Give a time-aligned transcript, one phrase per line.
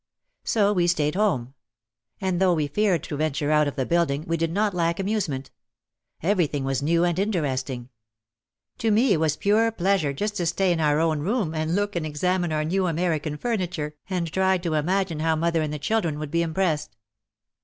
[0.43, 1.53] So we stayed home.
[2.19, 5.51] And though we feared to venture out of the building we did not lack amusement.
[6.23, 7.89] Every thing was new and interesting.
[8.79, 11.95] To me it was pure pleasure just to stay in our own room and look
[11.95, 16.17] and examine our new American furniture, and try to imagine how mother and the children
[16.17, 16.97] would be impressed.